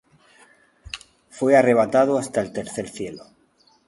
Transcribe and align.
fué 1.29 1.55
arrebatado 1.55 2.17
hasta 2.17 2.41
el 2.41 2.51
tercer 2.51 2.89
cielo. 2.89 3.23